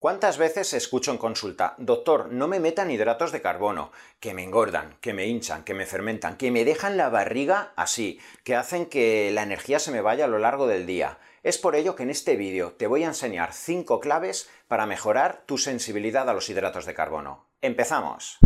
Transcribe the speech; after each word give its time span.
¿Cuántas 0.00 0.38
veces 0.38 0.72
escucho 0.72 1.10
en 1.10 1.18
consulta, 1.18 1.74
doctor, 1.76 2.32
no 2.32 2.48
me 2.48 2.58
metan 2.58 2.90
hidratos 2.90 3.32
de 3.32 3.42
carbono, 3.42 3.92
que 4.18 4.32
me 4.32 4.42
engordan, 4.42 4.96
que 5.02 5.12
me 5.12 5.26
hinchan, 5.26 5.62
que 5.62 5.74
me 5.74 5.84
fermentan, 5.84 6.38
que 6.38 6.50
me 6.50 6.64
dejan 6.64 6.96
la 6.96 7.10
barriga 7.10 7.74
así, 7.76 8.18
que 8.42 8.56
hacen 8.56 8.86
que 8.86 9.30
la 9.30 9.42
energía 9.42 9.78
se 9.78 9.90
me 9.90 10.00
vaya 10.00 10.24
a 10.24 10.28
lo 10.28 10.38
largo 10.38 10.66
del 10.66 10.86
día? 10.86 11.18
Es 11.42 11.58
por 11.58 11.76
ello 11.76 11.96
que 11.96 12.04
en 12.04 12.10
este 12.10 12.36
vídeo 12.36 12.72
te 12.72 12.86
voy 12.86 13.04
a 13.04 13.08
enseñar 13.08 13.52
5 13.52 14.00
claves 14.00 14.48
para 14.68 14.86
mejorar 14.86 15.42
tu 15.44 15.58
sensibilidad 15.58 16.30
a 16.30 16.32
los 16.32 16.48
hidratos 16.48 16.86
de 16.86 16.94
carbono. 16.94 17.44
¡Empezamos! 17.60 18.38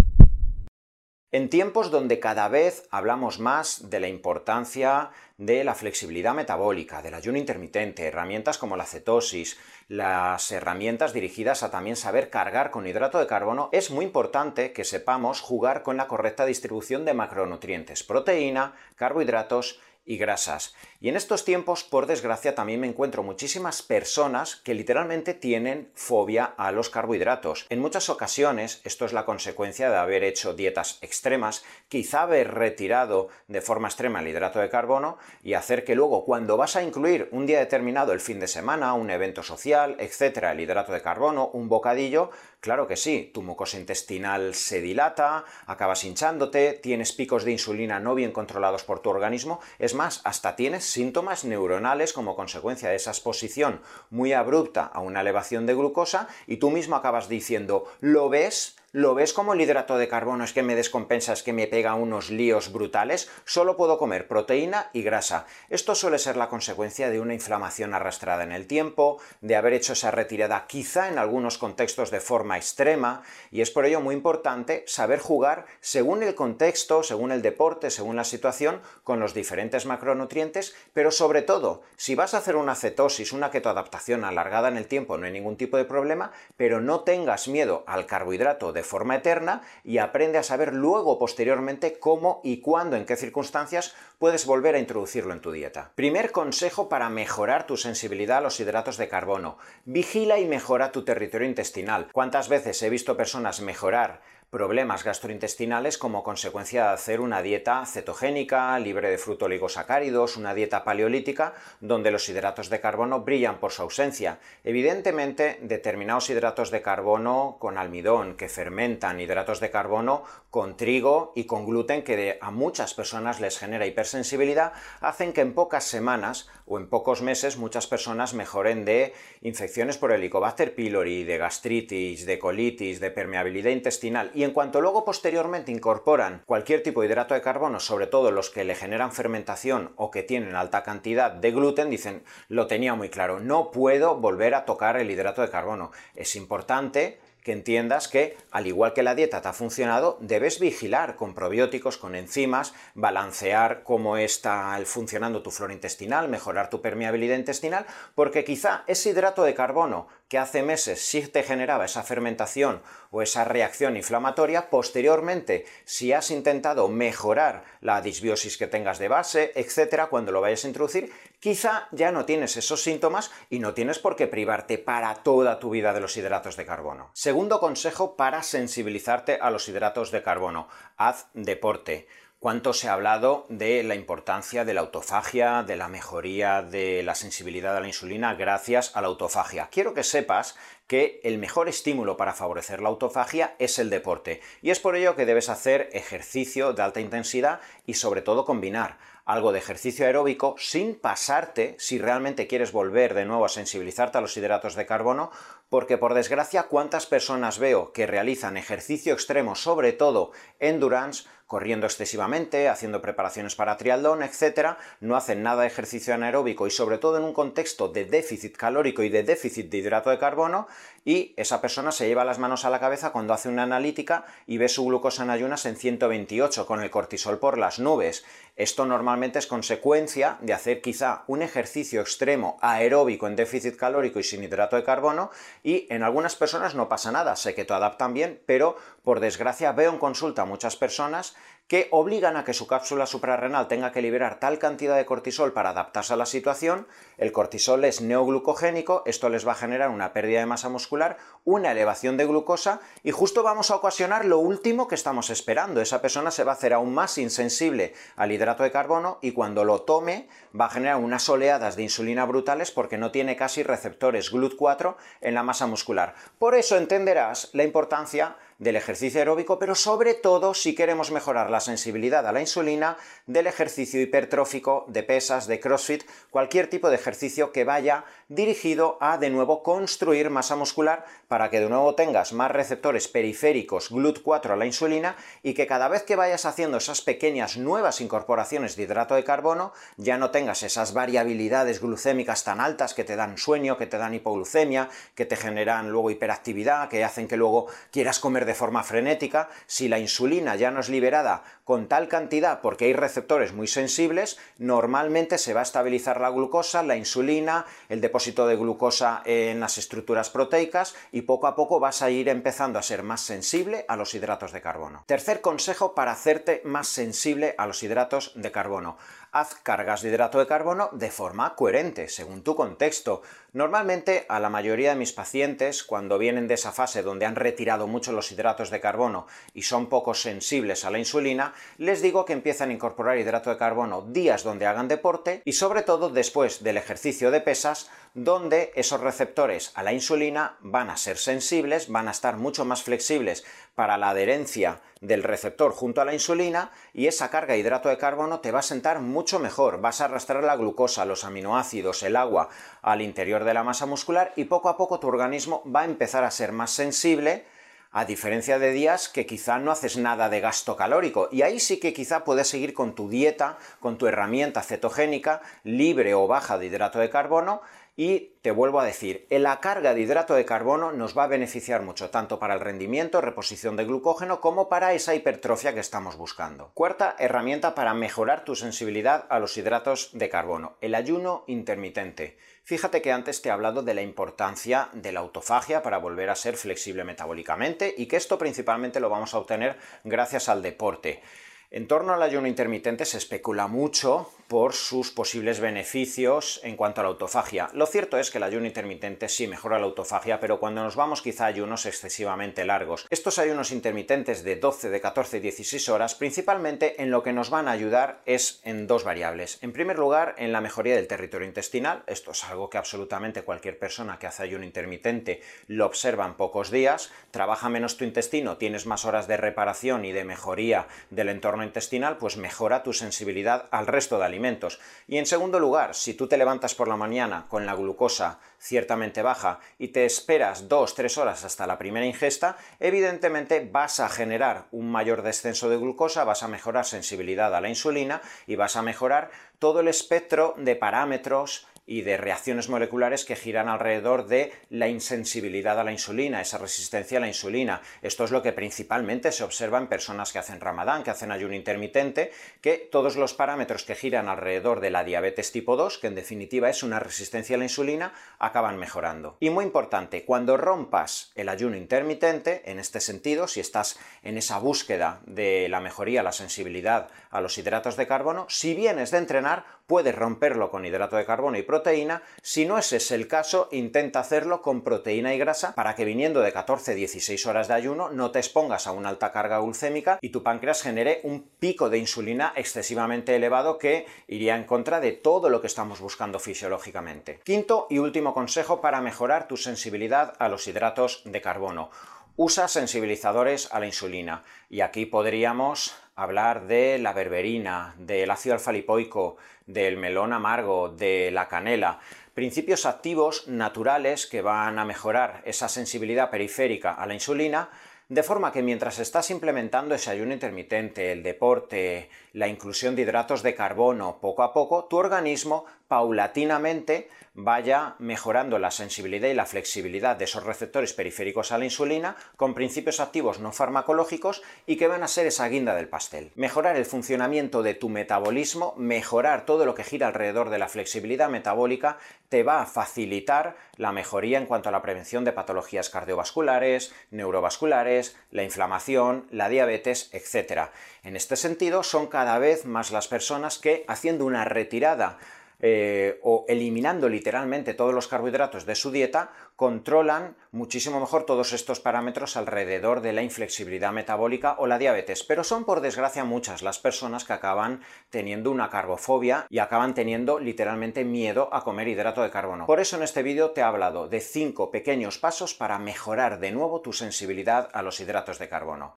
En 1.34 1.48
tiempos 1.48 1.90
donde 1.90 2.20
cada 2.20 2.46
vez 2.46 2.86
hablamos 2.92 3.40
más 3.40 3.90
de 3.90 3.98
la 3.98 4.06
importancia 4.06 5.10
de 5.36 5.64
la 5.64 5.74
flexibilidad 5.74 6.32
metabólica, 6.32 7.02
del 7.02 7.14
ayuno 7.14 7.38
intermitente, 7.38 8.06
herramientas 8.06 8.56
como 8.56 8.76
la 8.76 8.84
cetosis, 8.84 9.58
las 9.88 10.52
herramientas 10.52 11.12
dirigidas 11.12 11.64
a 11.64 11.72
también 11.72 11.96
saber 11.96 12.30
cargar 12.30 12.70
con 12.70 12.86
hidrato 12.86 13.18
de 13.18 13.26
carbono, 13.26 13.68
es 13.72 13.90
muy 13.90 14.04
importante 14.04 14.72
que 14.72 14.84
sepamos 14.84 15.40
jugar 15.40 15.82
con 15.82 15.96
la 15.96 16.06
correcta 16.06 16.46
distribución 16.46 17.04
de 17.04 17.14
macronutrientes, 17.14 18.04
proteína, 18.04 18.74
carbohidratos 18.94 19.80
y 20.04 20.18
grasas. 20.18 20.74
Y 21.00 21.08
en 21.08 21.16
estos 21.16 21.44
tiempos, 21.44 21.84
por 21.84 22.06
desgracia, 22.06 22.54
también 22.54 22.80
me 22.80 22.86
encuentro 22.86 23.22
muchísimas 23.22 23.82
personas 23.82 24.56
que 24.56 24.74
literalmente 24.74 25.34
tienen 25.34 25.90
fobia 25.94 26.44
a 26.44 26.72
los 26.72 26.90
carbohidratos. 26.90 27.66
En 27.68 27.80
muchas 27.80 28.08
ocasiones, 28.08 28.80
esto 28.84 29.04
es 29.04 29.12
la 29.12 29.24
consecuencia 29.24 29.90
de 29.90 29.96
haber 29.96 30.24
hecho 30.24 30.54
dietas 30.54 30.98
extremas, 31.02 31.64
quizá 31.88 32.22
haber 32.22 32.54
retirado 32.54 33.28
de 33.48 33.60
forma 33.60 33.88
extrema 33.88 34.20
el 34.20 34.28
hidrato 34.28 34.60
de 34.60 34.70
carbono 34.70 35.18
y 35.42 35.54
hacer 35.54 35.84
que 35.84 35.94
luego, 35.94 36.24
cuando 36.24 36.56
vas 36.56 36.76
a 36.76 36.82
incluir 36.82 37.28
un 37.32 37.46
día 37.46 37.58
determinado, 37.58 38.12
el 38.12 38.20
fin 38.20 38.40
de 38.40 38.48
semana, 38.48 38.94
un 38.94 39.10
evento 39.10 39.42
social, 39.42 39.96
etcétera, 39.98 40.52
el 40.52 40.60
hidrato 40.60 40.92
de 40.92 41.02
carbono, 41.02 41.48
un 41.48 41.68
bocadillo, 41.68 42.30
claro 42.60 42.86
que 42.86 42.96
sí, 42.96 43.30
tu 43.32 43.42
mucosa 43.42 43.78
intestinal 43.78 44.54
se 44.54 44.80
dilata, 44.80 45.44
acabas 45.66 46.04
hinchándote, 46.04 46.72
tienes 46.74 47.12
picos 47.12 47.44
de 47.44 47.52
insulina 47.52 48.00
no 48.00 48.14
bien 48.14 48.32
controlados 48.32 48.84
por 48.84 49.00
tu 49.00 49.10
organismo, 49.10 49.60
más, 49.94 50.20
hasta 50.24 50.56
tienes 50.56 50.84
síntomas 50.84 51.44
neuronales 51.44 52.12
como 52.12 52.36
consecuencia 52.36 52.88
de 52.88 52.96
esa 52.96 53.10
exposición 53.10 53.80
muy 54.10 54.32
abrupta 54.32 54.84
a 54.84 55.00
una 55.00 55.20
elevación 55.20 55.66
de 55.66 55.74
glucosa 55.74 56.28
y 56.46 56.58
tú 56.58 56.70
mismo 56.70 56.96
acabas 56.96 57.28
diciendo, 57.28 57.86
¿lo 58.00 58.28
ves? 58.28 58.76
¿Lo 58.96 59.16
ves 59.16 59.32
como 59.32 59.54
el 59.54 59.60
hidrato 59.60 59.98
de 59.98 60.06
carbono 60.06 60.44
es 60.44 60.52
que 60.52 60.62
me 60.62 60.76
descompensa, 60.76 61.32
es 61.32 61.42
que 61.42 61.52
me 61.52 61.66
pega 61.66 61.96
unos 61.96 62.30
líos 62.30 62.70
brutales? 62.70 63.28
Solo 63.44 63.76
puedo 63.76 63.98
comer 63.98 64.28
proteína 64.28 64.88
y 64.92 65.02
grasa. 65.02 65.46
Esto 65.68 65.96
suele 65.96 66.20
ser 66.20 66.36
la 66.36 66.48
consecuencia 66.48 67.10
de 67.10 67.18
una 67.18 67.34
inflamación 67.34 67.92
arrastrada 67.92 68.44
en 68.44 68.52
el 68.52 68.68
tiempo, 68.68 69.20
de 69.40 69.56
haber 69.56 69.72
hecho 69.72 69.94
esa 69.94 70.12
retirada 70.12 70.68
quizá 70.68 71.08
en 71.08 71.18
algunos 71.18 71.58
contextos 71.58 72.12
de 72.12 72.20
forma 72.20 72.56
extrema, 72.56 73.24
y 73.50 73.62
es 73.62 73.72
por 73.72 73.84
ello 73.84 74.00
muy 74.00 74.14
importante 74.14 74.84
saber 74.86 75.18
jugar 75.18 75.66
según 75.80 76.22
el 76.22 76.36
contexto, 76.36 77.02
según 77.02 77.32
el 77.32 77.42
deporte, 77.42 77.90
según 77.90 78.14
la 78.14 78.22
situación, 78.22 78.80
con 79.02 79.18
los 79.18 79.34
diferentes 79.34 79.86
macronutrientes, 79.86 80.72
pero 80.92 81.10
sobre 81.10 81.42
todo, 81.42 81.82
si 81.96 82.14
vas 82.14 82.32
a 82.32 82.38
hacer 82.38 82.54
una 82.54 82.76
cetosis, 82.76 83.32
una 83.32 83.50
ketoadaptación 83.50 84.24
alargada 84.24 84.68
en 84.68 84.76
el 84.76 84.86
tiempo, 84.86 85.18
no 85.18 85.26
hay 85.26 85.32
ningún 85.32 85.56
tipo 85.56 85.78
de 85.78 85.84
problema, 85.84 86.30
pero 86.56 86.80
no 86.80 87.00
tengas 87.00 87.48
miedo 87.48 87.82
al 87.88 88.06
carbohidrato 88.06 88.72
de 88.72 88.83
forma 88.84 89.16
eterna 89.16 89.62
y 89.82 89.98
aprende 89.98 90.38
a 90.38 90.42
saber 90.42 90.72
luego 90.72 91.18
posteriormente 91.18 91.98
cómo 91.98 92.40
y 92.44 92.60
cuándo, 92.60 92.96
en 92.96 93.06
qué 93.06 93.16
circunstancias 93.16 93.94
puedes 94.18 94.46
volver 94.46 94.74
a 94.74 94.78
introducirlo 94.78 95.32
en 95.32 95.40
tu 95.40 95.50
dieta. 95.50 95.92
Primer 95.94 96.30
consejo 96.30 96.88
para 96.88 97.10
mejorar 97.10 97.66
tu 97.66 97.76
sensibilidad 97.76 98.38
a 98.38 98.42
los 98.42 98.60
hidratos 98.60 98.96
de 98.96 99.08
carbono. 99.08 99.58
Vigila 99.84 100.38
y 100.38 100.46
mejora 100.46 100.92
tu 100.92 101.04
territorio 101.04 101.48
intestinal. 101.48 102.08
¿Cuántas 102.12 102.48
veces 102.48 102.82
he 102.82 102.90
visto 102.90 103.16
personas 103.16 103.60
mejorar 103.60 104.20
problemas 104.50 105.02
gastrointestinales 105.02 105.98
como 105.98 106.22
consecuencia 106.22 106.84
de 106.84 106.94
hacer 106.94 107.20
una 107.20 107.42
dieta 107.42 107.84
cetogénica, 107.86 108.78
libre 108.78 109.10
de 109.10 109.18
fruto-oligosacáridos, 109.18 110.36
una 110.36 110.54
dieta 110.54 110.84
paleolítica, 110.84 111.54
donde 111.80 112.10
los 112.10 112.28
hidratos 112.28 112.70
de 112.70 112.80
carbono 112.80 113.22
brillan 113.22 113.58
por 113.58 113.72
su 113.72 113.82
ausencia. 113.82 114.38
Evidentemente, 114.62 115.58
determinados 115.62 116.30
hidratos 116.30 116.70
de 116.70 116.82
carbono 116.82 117.56
con 117.58 117.78
almidón, 117.78 118.36
que 118.36 118.48
fermentan 118.48 119.20
hidratos 119.20 119.60
de 119.60 119.70
carbono 119.70 120.22
con 120.50 120.76
trigo 120.76 121.32
y 121.34 121.44
con 121.44 121.66
gluten, 121.66 122.04
que 122.04 122.38
a 122.40 122.50
muchas 122.50 122.94
personas 122.94 123.40
les 123.40 123.58
genera 123.58 123.86
hipersensibilidad, 123.86 124.72
hacen 125.00 125.32
que 125.32 125.40
en 125.40 125.54
pocas 125.54 125.84
semanas 125.84 126.48
o 126.66 126.78
en 126.78 126.88
pocos 126.88 127.22
meses 127.22 127.56
muchas 127.56 127.86
personas 127.86 128.34
mejoren 128.34 128.84
de 128.84 129.12
infecciones 129.42 129.98
por 129.98 130.12
Helicobacter 130.12 130.74
pylori, 130.74 131.24
de 131.24 131.38
gastritis, 131.38 132.24
de 132.24 132.38
colitis, 132.38 133.00
de 133.00 133.10
permeabilidad 133.10 133.70
intestinal 133.70 134.30
y 134.34 134.44
en 134.44 134.52
cuanto 134.52 134.80
luego 134.80 135.04
posteriormente 135.04 135.72
incorporan 135.72 136.42
cualquier 136.46 136.82
tipo 136.82 137.00
de 137.00 137.06
hidrato 137.06 137.34
de 137.34 137.42
carbono, 137.42 137.80
sobre 137.80 138.06
todo 138.06 138.30
los 138.30 138.50
que 138.50 138.64
le 138.64 138.74
generan 138.74 139.12
fermentación 139.12 139.92
o 139.96 140.10
que 140.10 140.22
tienen 140.22 140.56
alta 140.56 140.82
cantidad 140.82 141.30
de 141.30 141.52
gluten, 141.52 141.90
dicen, 141.90 142.24
lo 142.48 142.66
tenía 142.66 142.94
muy 142.94 143.08
claro, 143.08 143.40
no 143.40 143.70
puedo 143.70 144.16
volver 144.16 144.54
a 144.54 144.64
tocar 144.64 144.96
el 144.96 145.10
hidrato 145.10 145.42
de 145.42 145.50
carbono. 145.50 145.92
Es 146.14 146.36
importante 146.36 147.18
que 147.44 147.52
entiendas 147.52 148.08
que, 148.08 148.36
al 148.50 148.66
igual 148.66 148.94
que 148.94 149.02
la 149.02 149.14
dieta 149.14 149.42
te 149.42 149.48
ha 149.48 149.52
funcionado, 149.52 150.16
debes 150.20 150.58
vigilar 150.58 151.14
con 151.14 151.34
probióticos, 151.34 151.98
con 151.98 152.14
enzimas, 152.14 152.72
balancear 152.94 153.82
cómo 153.82 154.16
está 154.16 154.80
funcionando 154.86 155.42
tu 155.42 155.50
flora 155.50 155.74
intestinal, 155.74 156.28
mejorar 156.28 156.70
tu 156.70 156.80
permeabilidad 156.80 157.36
intestinal, 157.36 157.84
porque 158.14 158.44
quizá 158.44 158.82
ese 158.86 159.10
hidrato 159.10 159.44
de 159.44 159.54
carbono 159.54 160.08
que 160.34 160.38
hace 160.40 160.64
meses 160.64 161.00
sí 161.00 161.22
te 161.28 161.44
generaba 161.44 161.84
esa 161.84 162.02
fermentación 162.02 162.82
o 163.12 163.22
esa 163.22 163.44
reacción 163.44 163.96
inflamatoria, 163.96 164.68
posteriormente, 164.68 165.64
si 165.84 166.12
has 166.12 166.32
intentado 166.32 166.88
mejorar 166.88 167.62
la 167.80 168.00
disbiosis 168.00 168.56
que 168.56 168.66
tengas 168.66 168.98
de 168.98 169.06
base, 169.06 169.52
etcétera, 169.54 170.08
cuando 170.08 170.32
lo 170.32 170.40
vayas 170.40 170.64
a 170.64 170.66
introducir, 170.66 171.12
quizá 171.38 171.86
ya 171.92 172.10
no 172.10 172.24
tienes 172.24 172.56
esos 172.56 172.82
síntomas 172.82 173.30
y 173.48 173.60
no 173.60 173.74
tienes 173.74 174.00
por 174.00 174.16
qué 174.16 174.26
privarte 174.26 174.76
para 174.76 175.14
toda 175.14 175.60
tu 175.60 175.70
vida 175.70 175.92
de 175.92 176.00
los 176.00 176.16
hidratos 176.16 176.56
de 176.56 176.66
carbono. 176.66 177.12
Segundo 177.12 177.60
consejo 177.60 178.16
para 178.16 178.42
sensibilizarte 178.42 179.38
a 179.40 179.50
los 179.50 179.68
hidratos 179.68 180.10
de 180.10 180.24
carbono, 180.24 180.66
haz 180.96 181.28
deporte 181.34 182.08
cuánto 182.44 182.74
se 182.74 182.90
ha 182.90 182.92
hablado 182.92 183.46
de 183.48 183.82
la 183.84 183.94
importancia 183.94 184.66
de 184.66 184.74
la 184.74 184.82
autofagia, 184.82 185.62
de 185.62 185.76
la 185.76 185.88
mejoría 185.88 186.60
de 186.60 187.02
la 187.02 187.14
sensibilidad 187.14 187.74
a 187.74 187.80
la 187.80 187.86
insulina 187.86 188.34
gracias 188.34 188.94
a 188.94 189.00
la 189.00 189.06
autofagia. 189.06 189.70
Quiero 189.72 189.94
que 189.94 190.02
sepas 190.02 190.54
que 190.86 191.22
el 191.24 191.38
mejor 191.38 191.70
estímulo 191.70 192.18
para 192.18 192.34
favorecer 192.34 192.82
la 192.82 192.90
autofagia 192.90 193.54
es 193.58 193.78
el 193.78 193.88
deporte 193.88 194.42
y 194.60 194.68
es 194.68 194.78
por 194.78 194.94
ello 194.94 195.16
que 195.16 195.24
debes 195.24 195.48
hacer 195.48 195.88
ejercicio 195.94 196.74
de 196.74 196.82
alta 196.82 197.00
intensidad 197.00 197.60
y 197.86 197.94
sobre 197.94 198.20
todo 198.20 198.44
combinar 198.44 198.98
algo 199.24 199.52
de 199.52 199.58
ejercicio 199.58 200.04
aeróbico 200.04 200.54
sin 200.58 200.96
pasarte 200.96 201.76
si 201.78 201.98
realmente 201.98 202.46
quieres 202.46 202.72
volver 202.72 203.14
de 203.14 203.24
nuevo 203.24 203.46
a 203.46 203.48
sensibilizarte 203.48 204.18
a 204.18 204.20
los 204.20 204.36
hidratos 204.36 204.74
de 204.74 204.84
carbono 204.84 205.30
porque 205.70 205.96
por 205.96 206.12
desgracia 206.12 206.64
cuántas 206.64 207.06
personas 207.06 207.58
veo 207.58 207.90
que 207.92 208.06
realizan 208.06 208.58
ejercicio 208.58 209.14
extremo, 209.14 209.54
sobre 209.54 209.92
todo 209.92 210.32
endurance, 210.60 211.24
corriendo 211.54 211.86
excesivamente, 211.86 212.68
haciendo 212.68 213.00
preparaciones 213.00 213.54
para 213.54 213.76
triatlón, 213.76 214.24
etc., 214.24 214.70
no 214.98 215.14
hacen 215.14 215.44
nada 215.44 215.62
de 215.62 215.68
ejercicio 215.68 216.12
anaeróbico 216.12 216.66
y 216.66 216.72
sobre 216.72 216.98
todo 216.98 217.16
en 217.16 217.22
un 217.22 217.32
contexto 217.32 217.86
de 217.86 218.06
déficit 218.06 218.56
calórico 218.56 219.04
y 219.04 219.08
de 219.08 219.22
déficit 219.22 219.70
de 219.70 219.78
hidrato 219.78 220.10
de 220.10 220.18
carbono, 220.18 220.66
y 221.04 221.32
esa 221.36 221.60
persona 221.60 221.92
se 221.92 222.08
lleva 222.08 222.24
las 222.24 222.40
manos 222.40 222.64
a 222.64 222.70
la 222.70 222.80
cabeza 222.80 223.12
cuando 223.12 223.34
hace 223.34 223.48
una 223.48 223.62
analítica 223.62 224.24
y 224.48 224.58
ve 224.58 224.68
su 224.68 224.84
glucosa 224.84 225.22
en 225.22 225.30
ayunas 225.30 225.64
en 225.66 225.76
128 225.76 226.66
con 226.66 226.82
el 226.82 226.90
cortisol 226.90 227.38
por 227.38 227.56
las 227.56 227.78
nubes. 227.78 228.24
Esto 228.56 228.86
normalmente 228.86 229.38
es 229.38 229.46
consecuencia 229.46 230.38
de 230.40 230.54
hacer 230.54 230.80
quizá 230.80 231.22
un 231.28 231.42
ejercicio 231.42 232.00
extremo 232.00 232.58
aeróbico 232.62 233.28
en 233.28 233.36
déficit 233.36 233.76
calórico 233.76 234.18
y 234.18 234.24
sin 234.24 234.42
hidrato 234.42 234.76
de 234.76 234.84
carbono 234.84 235.30
y 235.62 235.86
en 235.90 236.02
algunas 236.02 236.34
personas 236.36 236.74
no 236.74 236.88
pasa 236.88 237.12
nada, 237.12 237.36
sé 237.36 237.54
que 237.54 237.64
te 237.64 237.74
adaptan 237.74 238.14
bien, 238.14 238.40
pero 238.46 238.76
por 239.02 239.20
desgracia 239.20 239.72
veo 239.72 239.92
en 239.92 239.98
consulta 239.98 240.42
a 240.42 240.46
muchas 240.46 240.76
personas 240.76 241.36
que 241.66 241.88
obligan 241.92 242.36
a 242.36 242.44
que 242.44 242.52
su 242.52 242.66
cápsula 242.66 243.06
suprarrenal 243.06 243.68
tenga 243.68 243.90
que 243.90 244.02
liberar 244.02 244.38
tal 244.38 244.58
cantidad 244.58 244.96
de 244.96 245.06
cortisol 245.06 245.52
para 245.52 245.70
adaptarse 245.70 246.12
a 246.12 246.16
la 246.16 246.26
situación, 246.26 246.86
el 247.16 247.32
cortisol 247.32 247.84
es 247.84 248.02
neoglucogénico, 248.02 249.02
esto 249.06 249.30
les 249.30 249.46
va 249.46 249.52
a 249.52 249.56
generar 249.56 249.88
una 249.88 250.12
pérdida 250.12 250.40
de 250.40 250.46
masa 250.46 250.68
muscular, 250.68 251.16
una 251.44 251.72
elevación 251.72 252.18
de 252.18 252.26
glucosa 252.26 252.80
y 253.02 253.12
justo 253.12 253.42
vamos 253.42 253.70
a 253.70 253.76
ocasionar 253.76 254.26
lo 254.26 254.38
último 254.38 254.88
que 254.88 254.94
estamos 254.94 255.30
esperando, 255.30 255.80
esa 255.80 256.02
persona 256.02 256.30
se 256.30 256.44
va 256.44 256.52
a 256.52 256.54
hacer 256.54 256.74
aún 256.74 256.92
más 256.92 257.16
insensible 257.16 257.94
al 258.16 258.30
hidrato 258.30 258.62
de 258.62 258.70
carbono 258.70 259.18
y 259.22 259.32
cuando 259.32 259.64
lo 259.64 259.82
tome 259.82 260.28
va 260.58 260.66
a 260.66 260.70
generar 260.70 260.98
unas 260.98 261.26
oleadas 261.30 261.76
de 261.76 261.82
insulina 261.82 262.26
brutales 262.26 262.72
porque 262.72 262.98
no 262.98 263.10
tiene 263.10 263.36
casi 263.36 263.62
receptores 263.62 264.32
GLUT4 264.32 264.96
en 265.22 265.34
la 265.34 265.42
masa 265.42 265.66
muscular. 265.66 266.14
Por 266.38 266.54
eso 266.54 266.76
entenderás 266.76 267.50
la 267.54 267.64
importancia 267.64 268.36
del 268.58 268.76
ejercicio 268.76 269.20
aeróbico, 269.20 269.58
pero 269.58 269.74
sobre 269.74 270.14
todo 270.14 270.54
si 270.54 270.74
queremos 270.74 271.10
mejorar 271.10 271.50
la 271.50 271.60
sensibilidad 271.60 272.26
a 272.26 272.32
la 272.32 272.40
insulina 272.40 272.96
del 273.26 273.46
ejercicio 273.46 274.00
hipertrófico, 274.00 274.84
de 274.88 275.02
pesas, 275.02 275.46
de 275.46 275.60
CrossFit, 275.60 276.04
cualquier 276.30 276.68
tipo 276.68 276.88
de 276.88 276.96
ejercicio 276.96 277.52
que 277.52 277.64
vaya 277.64 278.04
dirigido 278.28 278.98
a 279.00 279.18
de 279.18 279.30
nuevo 279.30 279.62
construir 279.62 280.30
masa 280.30 280.56
muscular 280.56 281.04
para 281.28 281.50
que 281.50 281.60
de 281.60 281.68
nuevo 281.68 281.94
tengas 281.94 282.32
más 282.32 282.50
receptores 282.50 283.08
periféricos 283.08 283.90
GLUT4 283.90 284.50
a 284.50 284.56
la 284.56 284.66
insulina 284.66 285.16
y 285.42 285.54
que 285.54 285.66
cada 285.66 285.88
vez 285.88 286.02
que 286.02 286.16
vayas 286.16 286.46
haciendo 286.46 286.78
esas 286.78 287.00
pequeñas 287.00 287.56
nuevas 287.56 288.00
incorporaciones 288.00 288.76
de 288.76 288.84
hidrato 288.84 289.14
de 289.14 289.24
carbono 289.24 289.72
ya 289.96 290.18
no 290.18 290.30
tengas 290.30 290.62
esas 290.62 290.92
variabilidades 290.92 291.80
glucémicas 291.80 292.44
tan 292.44 292.60
altas 292.60 292.94
que 292.94 293.04
te 293.04 293.16
dan 293.16 293.38
sueño, 293.38 293.76
que 293.76 293.86
te 293.86 293.98
dan 293.98 294.14
hipoglucemia, 294.14 294.88
que 295.14 295.26
te 295.26 295.36
generan 295.36 295.90
luego 295.90 296.10
hiperactividad, 296.10 296.88
que 296.88 297.04
hacen 297.04 297.28
que 297.28 297.36
luego 297.36 297.66
quieras 297.90 298.18
comer 298.18 298.43
de 298.44 298.54
forma 298.54 298.82
frenética. 298.82 299.48
Si 299.66 299.88
la 299.88 299.98
insulina 299.98 300.56
ya 300.56 300.70
no 300.70 300.80
es 300.80 300.88
liberada 300.88 301.42
con 301.64 301.88
tal 301.88 302.08
cantidad 302.08 302.60
porque 302.60 302.84
hay 302.84 302.92
receptores 302.92 303.52
muy 303.52 303.66
sensibles, 303.66 304.38
normalmente 304.58 305.38
se 305.38 305.54
va 305.54 305.60
a 305.60 305.64
estabilizar 305.64 306.20
la 306.20 306.30
glucosa, 306.30 306.82
la 306.82 306.96
insulina, 306.96 307.66
el 307.88 308.00
depósito 308.00 308.46
de 308.46 308.56
glucosa 308.56 309.22
en 309.24 309.60
las 309.60 309.78
estructuras 309.78 310.30
proteicas 310.30 310.94
y 311.10 311.22
poco 311.22 311.46
a 311.46 311.56
poco 311.56 311.80
vas 311.80 312.02
a 312.02 312.10
ir 312.10 312.28
empezando 312.28 312.78
a 312.78 312.82
ser 312.82 313.02
más 313.02 313.22
sensible 313.22 313.84
a 313.88 313.96
los 313.96 314.14
hidratos 314.14 314.52
de 314.52 314.60
carbono. 314.60 315.04
Tercer 315.06 315.40
consejo 315.40 315.94
para 315.94 316.12
hacerte 316.12 316.60
más 316.64 316.88
sensible 316.88 317.54
a 317.58 317.66
los 317.66 317.82
hidratos 317.82 318.32
de 318.34 318.52
carbono 318.52 318.96
haz 319.34 319.56
cargas 319.64 320.00
de 320.00 320.10
hidrato 320.10 320.38
de 320.38 320.46
carbono 320.46 320.90
de 320.92 321.10
forma 321.10 321.56
coherente, 321.56 322.08
según 322.08 322.44
tu 322.44 322.54
contexto. 322.54 323.22
Normalmente 323.52 324.26
a 324.28 324.38
la 324.38 324.48
mayoría 324.48 324.90
de 324.90 324.96
mis 324.96 325.12
pacientes, 325.12 325.82
cuando 325.82 326.18
vienen 326.18 326.46
de 326.46 326.54
esa 326.54 326.70
fase 326.70 327.02
donde 327.02 327.26
han 327.26 327.34
retirado 327.34 327.88
mucho 327.88 328.12
los 328.12 328.30
hidratos 328.30 328.70
de 328.70 328.80
carbono 328.80 329.26
y 329.52 329.62
son 329.62 329.88
poco 329.88 330.14
sensibles 330.14 330.84
a 330.84 330.90
la 330.90 331.00
insulina, 331.00 331.52
les 331.78 332.02
digo 332.02 332.24
que 332.24 332.32
empiezan 332.32 332.70
a 332.70 332.72
incorporar 332.72 333.18
hidrato 333.18 333.50
de 333.50 333.56
carbono 333.56 334.02
días 334.02 334.42
donde 334.42 334.66
hagan 334.66 334.88
deporte 334.88 335.42
y 335.44 335.52
sobre 335.52 335.82
todo 335.82 336.10
después 336.10 336.62
del 336.62 336.76
ejercicio 336.76 337.30
de 337.30 337.40
pesas, 337.40 337.90
donde 338.14 338.72
esos 338.76 339.00
receptores 339.00 339.72
a 339.74 339.82
la 339.82 339.92
insulina 339.92 340.56
van 340.60 340.90
a 340.90 340.96
ser 340.96 341.18
sensibles, 341.18 341.88
van 341.88 342.08
a 342.08 342.12
estar 342.12 342.36
mucho 342.36 342.64
más 342.64 342.82
flexibles 342.82 343.44
para 343.74 343.98
la 343.98 344.10
adherencia 344.10 344.80
del 345.00 345.22
receptor 345.22 345.72
junto 345.72 346.00
a 346.00 346.04
la 346.04 346.14
insulina 346.14 346.70
y 346.92 347.06
esa 347.08 347.30
carga 347.30 347.54
de 347.54 347.60
hidrato 347.60 347.88
de 347.88 347.98
carbono 347.98 348.40
te 348.40 348.52
va 348.52 348.60
a 348.60 348.62
sentar 348.62 349.00
mucho 349.00 349.38
mejor. 349.38 349.80
Vas 349.80 350.00
a 350.00 350.06
arrastrar 350.06 350.44
la 350.44 350.56
glucosa, 350.56 351.04
los 351.04 351.24
aminoácidos, 351.24 352.02
el 352.02 352.16
agua 352.16 352.48
al 352.82 353.02
interior 353.02 353.44
de 353.44 353.54
la 353.54 353.64
masa 353.64 353.86
muscular 353.86 354.32
y 354.36 354.44
poco 354.44 354.68
a 354.68 354.76
poco 354.76 355.00
tu 355.00 355.08
organismo 355.08 355.62
va 355.64 355.82
a 355.82 355.86
empezar 355.86 356.24
a 356.24 356.30
ser 356.30 356.52
más 356.52 356.70
sensible 356.70 357.44
a 357.94 358.04
diferencia 358.04 358.58
de 358.58 358.72
días 358.72 359.08
que 359.08 359.24
quizá 359.24 359.58
no 359.60 359.70
haces 359.70 359.96
nada 359.96 360.28
de 360.28 360.40
gasto 360.40 360.74
calórico. 360.74 361.28
Y 361.30 361.42
ahí 361.42 361.60
sí 361.60 361.78
que 361.78 361.92
quizá 361.92 362.24
puedes 362.24 362.48
seguir 362.48 362.74
con 362.74 362.96
tu 362.96 363.08
dieta, 363.08 363.56
con 363.78 363.98
tu 363.98 364.08
herramienta 364.08 364.62
cetogénica, 364.62 365.42
libre 365.62 366.12
o 366.14 366.26
baja 366.26 366.58
de 366.58 366.66
hidrato 366.66 366.98
de 366.98 367.08
carbono, 367.08 367.62
y 367.96 368.32
te 368.42 368.50
vuelvo 368.50 368.80
a 368.80 368.84
decir, 368.84 369.26
la 369.30 369.60
carga 369.60 369.94
de 369.94 370.00
hidrato 370.00 370.34
de 370.34 370.44
carbono 370.44 370.90
nos 370.90 371.16
va 371.16 371.24
a 371.24 371.28
beneficiar 371.28 371.82
mucho, 371.82 372.10
tanto 372.10 372.40
para 372.40 372.54
el 372.54 372.60
rendimiento, 372.60 373.20
reposición 373.20 373.76
de 373.76 373.84
glucógeno, 373.84 374.40
como 374.40 374.68
para 374.68 374.94
esa 374.94 375.14
hipertrofia 375.14 375.74
que 375.74 375.80
estamos 375.80 376.16
buscando. 376.16 376.72
Cuarta 376.74 377.14
herramienta 377.20 377.76
para 377.76 377.94
mejorar 377.94 378.44
tu 378.44 378.56
sensibilidad 378.56 379.26
a 379.28 379.38
los 379.38 379.56
hidratos 379.56 380.10
de 380.12 380.28
carbono, 380.28 380.76
el 380.80 380.96
ayuno 380.96 381.44
intermitente. 381.46 382.36
Fíjate 382.66 383.02
que 383.02 383.12
antes 383.12 383.42
te 383.42 383.50
he 383.50 383.52
hablado 383.52 383.82
de 383.82 383.92
la 383.92 384.00
importancia 384.00 384.88
de 384.94 385.12
la 385.12 385.20
autofagia 385.20 385.82
para 385.82 385.98
volver 385.98 386.30
a 386.30 386.34
ser 386.34 386.56
flexible 386.56 387.04
metabólicamente 387.04 387.94
y 387.94 388.06
que 388.06 388.16
esto 388.16 388.38
principalmente 388.38 389.00
lo 389.00 389.10
vamos 389.10 389.34
a 389.34 389.38
obtener 389.38 389.76
gracias 390.02 390.48
al 390.48 390.62
deporte. 390.62 391.22
En 391.70 391.88
torno 391.88 392.12
al 392.12 392.22
ayuno 392.22 392.46
intermitente 392.46 393.04
se 393.04 393.18
especula 393.18 393.66
mucho 393.66 394.30
por 394.48 394.74
sus 394.74 395.10
posibles 395.10 395.60
beneficios 395.60 396.60
en 396.62 396.76
cuanto 396.76 397.00
a 397.00 397.04
la 397.04 397.10
autofagia. 397.10 397.70
Lo 397.72 397.86
cierto 397.86 398.18
es 398.18 398.30
que 398.30 398.38
el 398.38 398.44
ayuno 398.44 398.66
intermitente 398.66 399.28
sí 399.28 399.46
mejora 399.46 399.78
la 399.78 399.86
autofagia, 399.86 400.38
pero 400.38 400.60
cuando 400.60 400.82
nos 400.82 400.96
vamos 400.96 401.22
quizá 401.22 401.44
a 401.44 401.48
ayunos 401.48 401.86
excesivamente 401.86 402.64
largos. 402.64 403.06
Estos 403.10 403.38
ayunos 403.38 403.72
intermitentes 403.72 404.44
de 404.44 404.56
12, 404.56 404.90
de 404.90 405.00
14, 405.00 405.40
16 405.40 405.88
horas, 405.88 406.14
principalmente 406.14 407.02
en 407.02 407.10
lo 407.10 407.22
que 407.22 407.32
nos 407.32 407.50
van 407.50 407.68
a 407.68 407.72
ayudar 407.72 408.20
es 408.26 408.60
en 408.64 408.86
dos 408.86 409.04
variables. 409.04 409.58
En 409.62 409.72
primer 409.72 409.98
lugar, 409.98 410.34
en 410.38 410.52
la 410.52 410.60
mejoría 410.60 410.94
del 410.94 411.08
territorio 411.08 411.48
intestinal. 411.48 412.02
Esto 412.06 412.32
es 412.32 412.44
algo 412.44 412.68
que 412.70 412.78
absolutamente 412.78 413.42
cualquier 413.42 413.78
persona 413.78 414.18
que 414.18 414.26
hace 414.26 414.42
ayuno 414.42 414.64
intermitente 414.64 415.42
lo 415.66 415.86
observa 415.86 416.26
en 416.26 416.34
pocos 416.34 416.70
días. 416.70 417.10
Trabaja 417.30 417.68
menos 417.68 417.96
tu 417.96 418.04
intestino, 418.04 418.58
tienes 418.58 418.86
más 418.86 419.04
horas 419.04 419.26
de 419.26 419.36
reparación 419.36 420.04
y 420.04 420.12
de 420.12 420.24
mejoría 420.24 420.86
del 421.10 421.30
entorno 421.30 421.53
intestinal, 421.62 422.16
pues 422.16 422.36
mejora 422.36 422.82
tu 422.82 422.92
sensibilidad 422.92 423.68
al 423.70 423.86
resto 423.86 424.18
de 424.18 424.24
alimentos. 424.24 424.80
Y 425.06 425.18
en 425.18 425.26
segundo 425.26 425.60
lugar, 425.60 425.94
si 425.94 426.14
tú 426.14 426.26
te 426.26 426.36
levantas 426.36 426.74
por 426.74 426.88
la 426.88 426.96
mañana 426.96 427.46
con 427.48 427.66
la 427.66 427.74
glucosa 427.74 428.40
ciertamente 428.58 429.22
baja 429.22 429.60
y 429.78 429.88
te 429.88 430.06
esperas 430.06 430.68
2-3 430.68 431.18
horas 431.18 431.44
hasta 431.44 431.66
la 431.66 431.78
primera 431.78 432.06
ingesta, 432.06 432.56
evidentemente 432.80 433.68
vas 433.70 434.00
a 434.00 434.08
generar 434.08 434.64
un 434.72 434.90
mayor 434.90 435.22
descenso 435.22 435.68
de 435.68 435.76
glucosa, 435.76 436.24
vas 436.24 436.42
a 436.42 436.48
mejorar 436.48 436.86
sensibilidad 436.86 437.54
a 437.54 437.60
la 437.60 437.68
insulina 437.68 438.22
y 438.46 438.56
vas 438.56 438.76
a 438.76 438.82
mejorar 438.82 439.30
todo 439.58 439.80
el 439.80 439.88
espectro 439.88 440.54
de 440.56 440.76
parámetros 440.76 441.66
y 441.86 442.02
de 442.02 442.16
reacciones 442.16 442.68
moleculares 442.68 443.24
que 443.24 443.36
giran 443.36 443.68
alrededor 443.68 444.26
de 444.26 444.52
la 444.70 444.88
insensibilidad 444.88 445.78
a 445.78 445.84
la 445.84 445.92
insulina, 445.92 446.40
esa 446.40 446.58
resistencia 446.58 447.18
a 447.18 447.20
la 447.20 447.28
insulina. 447.28 447.82
Esto 448.02 448.24
es 448.24 448.30
lo 448.30 448.42
que 448.42 448.52
principalmente 448.52 449.32
se 449.32 449.44
observa 449.44 449.78
en 449.78 449.88
personas 449.88 450.32
que 450.32 450.38
hacen 450.38 450.60
ramadán, 450.60 451.02
que 451.02 451.10
hacen 451.10 451.30
ayuno 451.30 451.54
intermitente, 451.54 452.32
que 452.60 452.78
todos 452.78 453.16
los 453.16 453.34
parámetros 453.34 453.84
que 453.84 453.94
giran 453.94 454.28
alrededor 454.28 454.80
de 454.80 454.90
la 454.90 455.04
diabetes 455.04 455.52
tipo 455.52 455.76
2, 455.76 455.98
que 455.98 456.06
en 456.06 456.14
definitiva 456.14 456.70
es 456.70 456.82
una 456.82 457.00
resistencia 457.00 457.56
a 457.56 457.58
la 457.58 457.64
insulina, 457.64 458.14
acaban 458.38 458.78
mejorando. 458.78 459.36
Y 459.40 459.50
muy 459.50 459.64
importante, 459.64 460.24
cuando 460.24 460.56
rompas 460.56 461.32
el 461.34 461.48
ayuno 461.48 461.76
intermitente, 461.76 462.62
en 462.64 462.78
este 462.78 463.00
sentido, 463.00 463.46
si 463.46 463.60
estás 463.60 463.98
en 464.22 464.38
esa 464.38 464.58
búsqueda 464.58 465.20
de 465.26 465.68
la 465.68 465.80
mejoría, 465.80 466.22
la 466.22 466.32
sensibilidad 466.32 467.08
a 467.30 467.40
los 467.40 467.58
hidratos 467.58 467.96
de 467.96 468.06
carbono, 468.06 468.46
si 468.48 468.74
vienes 468.74 469.10
de 469.10 469.18
entrenar, 469.18 469.64
puedes 469.86 470.14
romperlo 470.14 470.70
con 470.70 470.84
hidrato 470.84 471.16
de 471.16 471.26
carbono 471.26 471.58
y 471.58 471.62
proteína. 471.74 472.22
Si 472.40 472.66
no 472.66 472.78
ese 472.78 472.98
es 472.98 473.10
el 473.10 473.26
caso, 473.26 473.68
intenta 473.72 474.20
hacerlo 474.20 474.62
con 474.62 474.82
proteína 474.82 475.34
y 475.34 475.38
grasa 475.38 475.74
para 475.74 475.96
que 475.96 476.04
viniendo 476.04 476.40
de 476.40 476.54
14-16 476.54 477.44
horas 477.46 477.66
de 477.66 477.74
ayuno 477.74 478.10
no 478.10 478.30
te 478.30 478.38
expongas 478.38 478.86
a 478.86 478.92
una 478.92 479.08
alta 479.08 479.32
carga 479.32 479.58
glucémica 479.58 480.20
y 480.20 480.28
tu 480.28 480.44
páncreas 480.44 480.82
genere 480.82 481.20
un 481.24 481.42
pico 481.58 481.90
de 481.90 481.98
insulina 481.98 482.52
excesivamente 482.54 483.34
elevado 483.34 483.76
que 483.76 484.06
iría 484.28 484.54
en 484.54 484.62
contra 484.64 485.00
de 485.00 485.10
todo 485.10 485.48
lo 485.48 485.60
que 485.60 485.66
estamos 485.66 485.98
buscando 485.98 486.38
fisiológicamente. 486.38 487.40
Quinto 487.42 487.88
y 487.90 487.98
último 487.98 488.34
consejo 488.34 488.80
para 488.80 489.00
mejorar 489.00 489.48
tu 489.48 489.56
sensibilidad 489.56 490.34
a 490.38 490.48
los 490.48 490.68
hidratos 490.68 491.22
de 491.24 491.40
carbono. 491.40 491.90
Usa 492.36 492.68
sensibilizadores 492.68 493.72
a 493.72 493.80
la 493.80 493.86
insulina 493.86 494.44
y 494.70 494.80
aquí 494.80 495.06
podríamos 495.06 495.96
hablar 496.16 496.66
de 496.66 496.98
la 496.98 497.12
berberina, 497.12 497.94
del 497.98 498.30
ácido 498.30 498.54
alfa-lipoico, 498.54 499.36
del 499.66 499.96
melón 499.96 500.32
amargo, 500.32 500.88
de 500.88 501.30
la 501.30 501.48
canela, 501.48 502.00
principios 502.34 502.86
activos 502.86 503.48
naturales 503.48 504.26
que 504.26 504.42
van 504.42 504.78
a 504.78 504.84
mejorar 504.84 505.42
esa 505.44 505.68
sensibilidad 505.68 506.30
periférica 506.30 506.92
a 506.92 507.06
la 507.06 507.14
insulina, 507.14 507.70
de 508.08 508.22
forma 508.22 508.52
que 508.52 508.62
mientras 508.62 508.98
estás 508.98 509.30
implementando 509.30 509.94
ese 509.94 510.10
ayuno 510.10 510.34
intermitente, 510.34 511.12
el 511.12 511.22
deporte, 511.22 512.10
la 512.34 512.48
inclusión 512.48 512.96
de 512.96 513.02
hidratos 513.02 513.42
de 513.42 513.54
carbono, 513.54 514.18
poco 514.20 514.42
a 514.42 514.52
poco, 514.52 514.84
tu 514.84 514.96
organismo 514.96 515.64
paulatinamente 515.88 517.08
vaya 517.34 517.96
mejorando 517.98 518.58
la 518.58 518.70
sensibilidad 518.70 519.28
y 519.28 519.34
la 519.34 519.46
flexibilidad 519.46 520.16
de 520.16 520.24
esos 520.24 520.44
receptores 520.44 520.92
periféricos 520.92 521.50
a 521.50 521.58
la 521.58 521.64
insulina 521.64 522.16
con 522.36 522.54
principios 522.54 523.00
activos 523.00 523.40
no 523.40 523.52
farmacológicos 523.52 524.42
y 524.66 524.76
que 524.76 524.86
van 524.86 525.02
a 525.02 525.08
ser 525.08 525.26
esa 525.26 525.48
guinda 525.48 525.74
del 525.74 525.88
pastel. 525.88 526.30
Mejorar 526.36 526.76
el 526.76 526.86
funcionamiento 526.86 527.62
de 527.62 527.74
tu 527.74 527.88
metabolismo, 527.88 528.74
mejorar 528.76 529.46
todo 529.46 529.66
lo 529.66 529.74
que 529.74 529.84
gira 529.84 530.06
alrededor 530.06 530.50
de 530.50 530.58
la 530.58 530.68
flexibilidad 530.68 531.28
metabólica, 531.28 531.98
te 532.28 532.44
va 532.44 532.62
a 532.62 532.66
facilitar 532.66 533.56
la 533.76 533.92
mejoría 533.92 534.38
en 534.38 534.46
cuanto 534.46 534.68
a 534.68 534.72
la 534.72 534.82
prevención 534.82 535.24
de 535.24 535.32
patologías 535.32 535.90
cardiovasculares, 535.90 536.94
neurovasculares, 537.10 538.16
la 538.30 538.44
inflamación, 538.44 539.26
la 539.30 539.48
diabetes, 539.48 540.10
etc. 540.12 540.70
En 541.02 541.16
este 541.16 541.36
sentido, 541.36 541.82
son 541.82 542.06
cada 542.24 542.38
vez 542.38 542.64
más 542.64 542.90
las 542.90 543.06
personas 543.06 543.58
que, 543.58 543.84
haciendo 543.86 544.24
una 544.24 544.46
retirada 544.46 545.18
eh, 545.60 546.18
o 546.22 546.46
eliminando 546.48 547.10
literalmente 547.10 547.74
todos 547.74 547.92
los 547.92 548.08
carbohidratos 548.08 548.64
de 548.64 548.74
su 548.74 548.90
dieta, 548.90 549.30
controlan 549.56 550.34
muchísimo 550.50 551.00
mejor 551.00 551.26
todos 551.26 551.52
estos 551.52 551.80
parámetros 551.80 552.38
alrededor 552.38 553.02
de 553.02 553.12
la 553.12 553.22
inflexibilidad 553.22 553.92
metabólica 553.92 554.56
o 554.58 554.66
la 554.66 554.78
diabetes. 554.78 555.22
Pero 555.22 555.44
son 555.44 555.66
por 555.66 555.82
desgracia 555.82 556.24
muchas 556.24 556.62
las 556.62 556.78
personas 556.78 557.26
que 557.26 557.34
acaban 557.34 557.82
teniendo 558.08 558.50
una 558.50 558.70
carbofobia 558.70 559.46
y 559.50 559.58
acaban 559.58 559.92
teniendo 559.92 560.38
literalmente 560.38 561.04
miedo 561.04 561.50
a 561.52 561.62
comer 561.62 561.88
hidrato 561.88 562.22
de 562.22 562.30
carbono. 562.30 562.64
Por 562.64 562.80
eso 562.80 562.96
en 562.96 563.02
este 563.02 563.22
vídeo 563.22 563.50
te 563.50 563.60
he 563.60 563.64
hablado 563.64 564.08
de 564.08 564.20
5 564.20 564.70
pequeños 564.70 565.18
pasos 565.18 565.52
para 565.52 565.78
mejorar 565.78 566.40
de 566.40 566.52
nuevo 566.52 566.80
tu 566.80 566.94
sensibilidad 566.94 567.68
a 567.74 567.82
los 567.82 568.00
hidratos 568.00 568.38
de 568.38 568.48
carbono. 568.48 568.92